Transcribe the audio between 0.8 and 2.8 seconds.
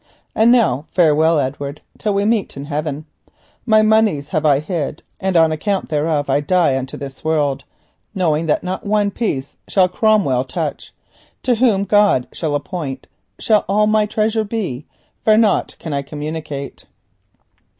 farewell, Edward, till we shall meet in